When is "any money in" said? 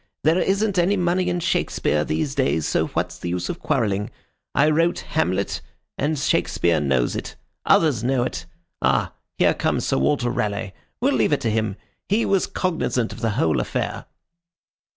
0.79-1.39